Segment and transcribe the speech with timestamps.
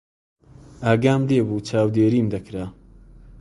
[0.85, 2.65] ئاگام لێ بوو چاودێریم دەکرا.